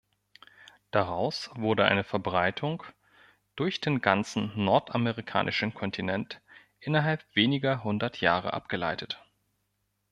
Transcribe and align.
Daraus 0.89 1.51
wurde 1.53 1.85
eine 1.85 2.03
Verbreitung 2.03 2.81
durch 3.55 3.81
den 3.81 4.01
ganzen 4.01 4.51
nordamerikanischen 4.55 5.75
Kontinent 5.75 6.41
innerhalb 6.79 7.23
weniger 7.35 7.83
hundert 7.83 8.19
Jahre 8.19 8.53
abgeleitet. 8.53 9.21